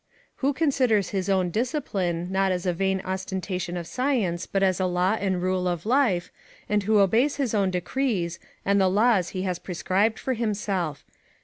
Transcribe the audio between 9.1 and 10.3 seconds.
he has prescribed